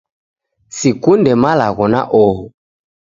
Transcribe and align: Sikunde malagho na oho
Sikunde 0.77 1.31
malagho 1.41 1.85
na 1.93 2.01
oho 2.23 2.45